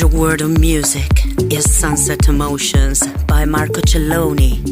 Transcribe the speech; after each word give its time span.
The 0.00 0.08
world 0.08 0.40
of 0.40 0.58
music 0.58 1.10
is 1.52 1.70
Sunset 1.70 2.26
Emotions 2.26 3.06
by 3.28 3.44
Marco 3.44 3.82
Celloni. 3.82 4.69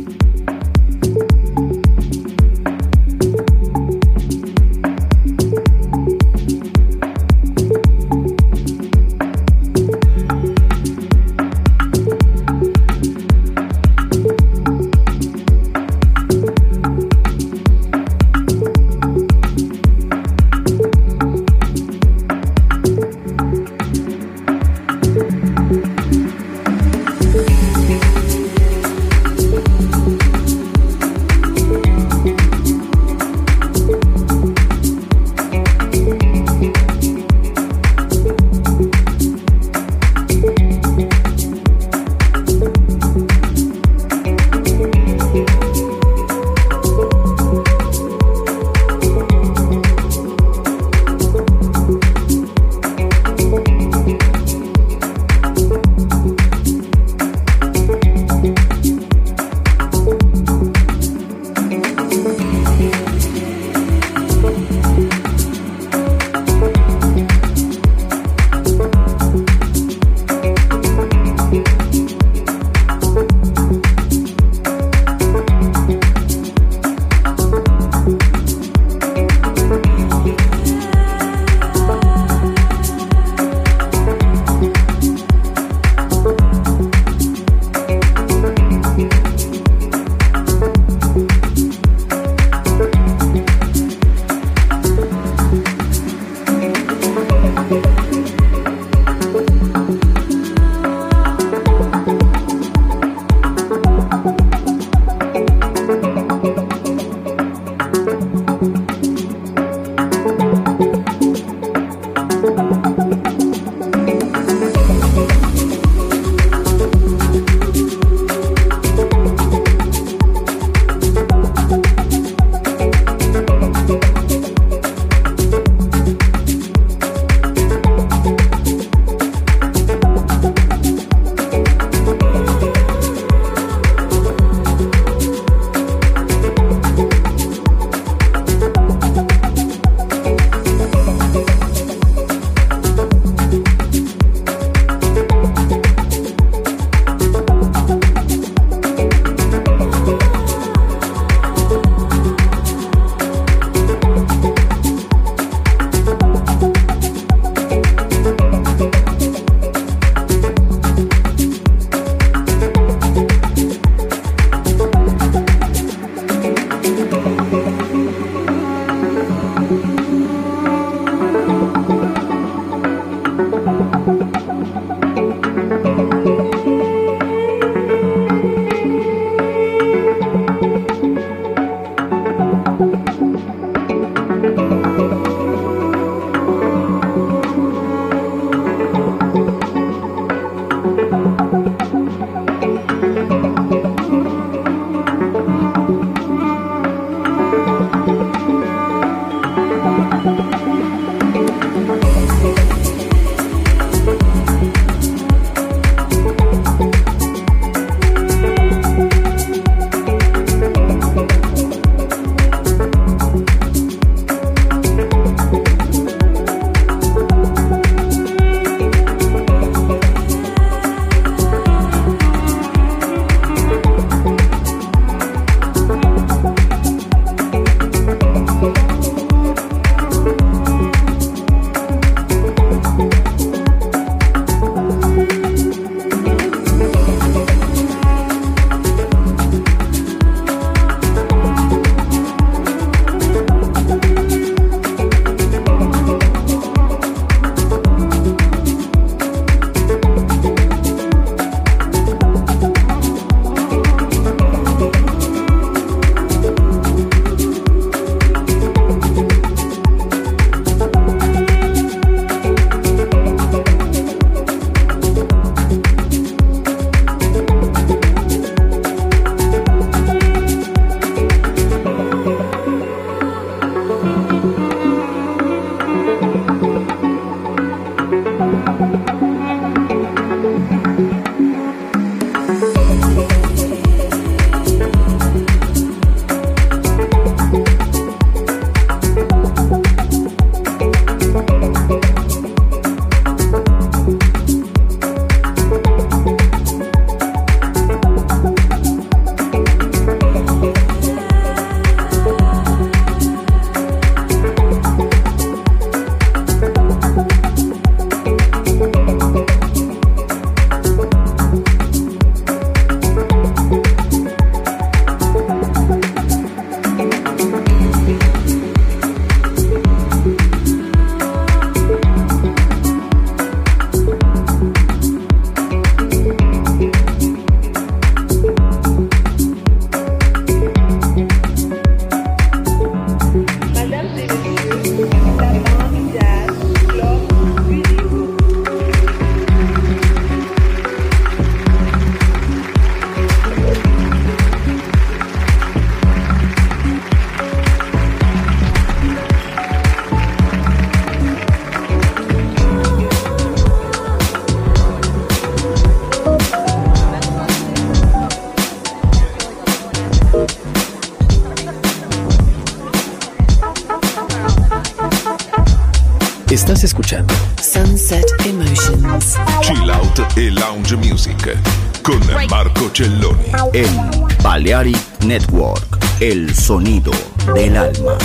Estás 366.51 366.83
escuchando 366.83 367.35
Sunset 367.61 368.25
Emotions. 368.47 369.37
Chill 369.61 369.91
Out 369.91 370.19
e 370.37 370.51
Lounge 370.51 370.97
Music 370.97 371.59
con 372.03 372.19
Marco 372.49 372.91
Celloni. 372.91 373.45
En 373.75 374.11
Balearic 374.43 374.97
Network, 375.27 375.85
el 376.21 376.55
sonido 376.55 377.13
del 377.55 377.77
alma. 377.77 378.17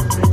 Thank 0.00 0.24
you. 0.24 0.29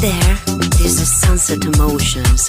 There, 0.00 0.34
this 0.78 0.98
is 0.98 1.12
Sunset 1.12 1.62
Emotions. 1.66 2.48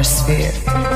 Our 0.00 0.04
sphere. 0.04 0.89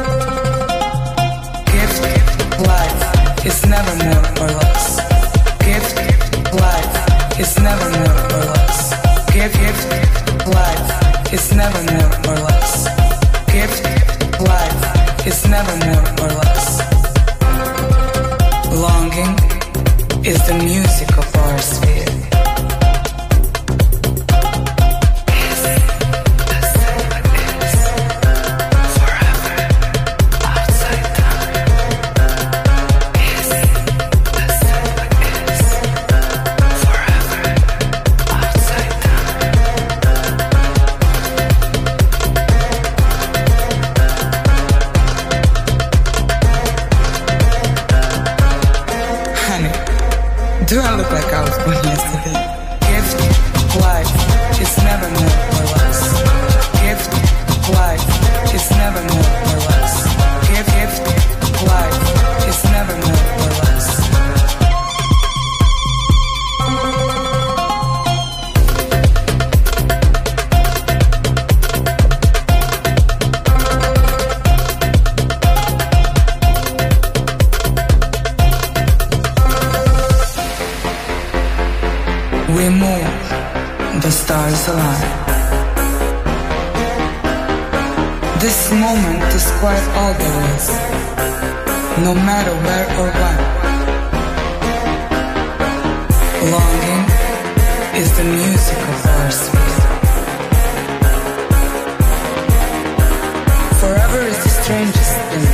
Strangest 104.64 105.16
thing, 105.28 105.44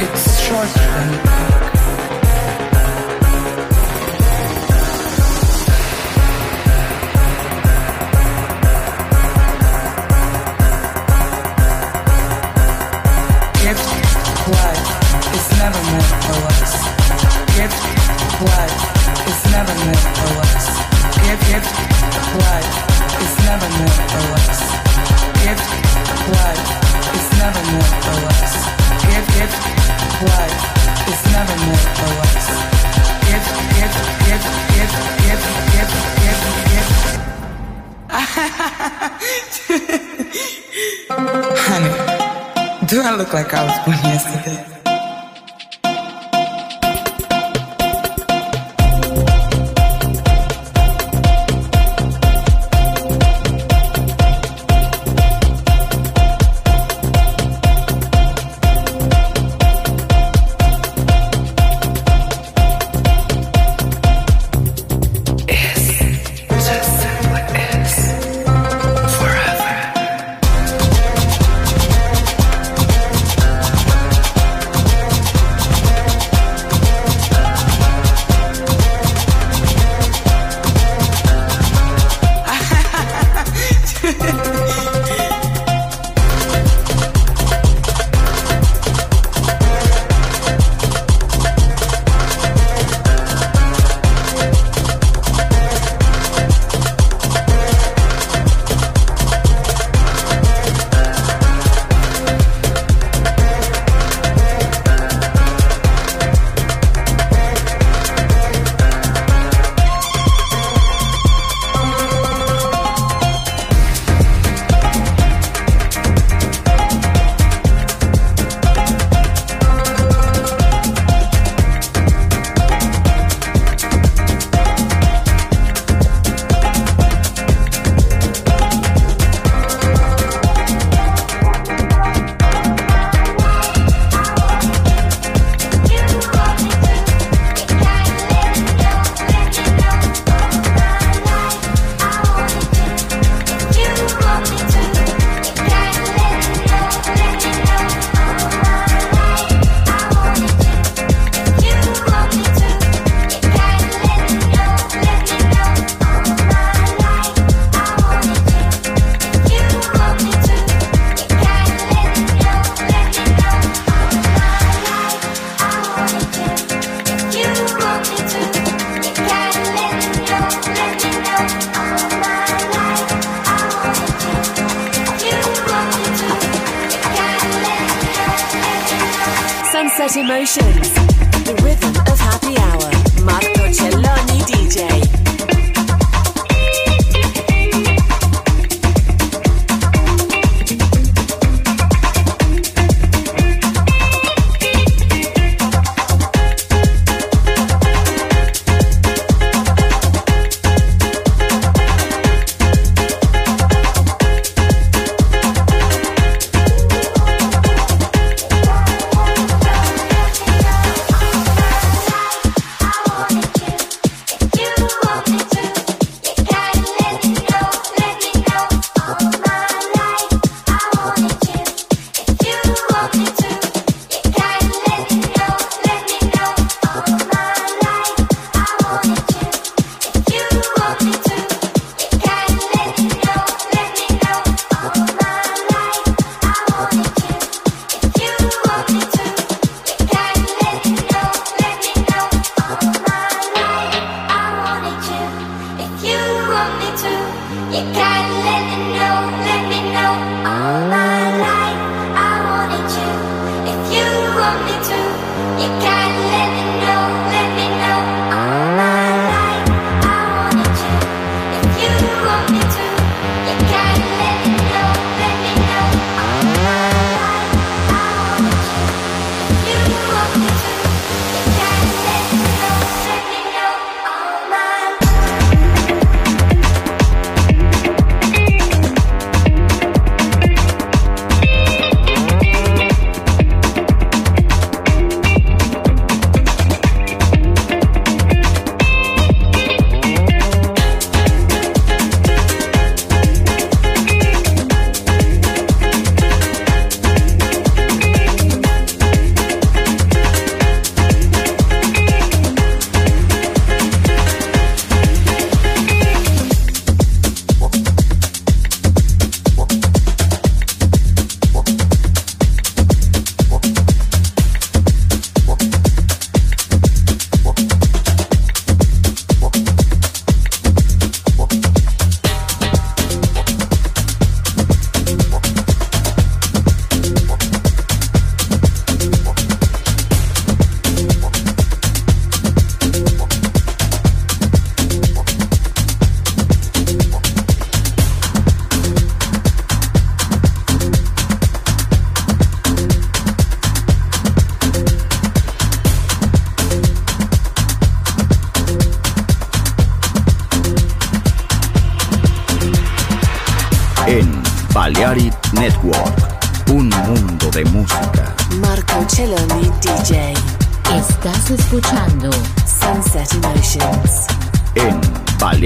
it's 0.00 0.40
than 0.64 1.27